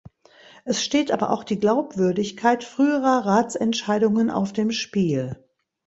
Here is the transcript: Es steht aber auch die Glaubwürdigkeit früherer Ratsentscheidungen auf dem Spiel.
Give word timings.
Es 0.65 0.83
steht 0.83 1.11
aber 1.11 1.29
auch 1.29 1.43
die 1.43 1.59
Glaubwürdigkeit 1.59 2.63
früherer 2.63 3.23
Ratsentscheidungen 3.23 4.31
auf 4.31 4.51
dem 4.51 4.71
Spiel. 4.71 5.37